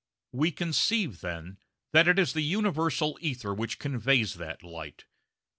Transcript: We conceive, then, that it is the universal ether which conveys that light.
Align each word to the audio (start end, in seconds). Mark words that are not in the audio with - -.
We 0.31 0.49
conceive, 0.51 1.21
then, 1.21 1.59
that 1.93 2.07
it 2.07 2.17
is 2.17 2.33
the 2.33 2.41
universal 2.41 3.19
ether 3.21 3.53
which 3.53 3.77
conveys 3.77 4.33
that 4.33 4.63
light. 4.63 5.05